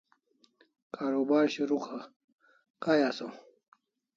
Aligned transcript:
karubar 0.93 1.45
shurukh 1.53 1.89
kai 2.83 3.01
asaw 3.09 3.33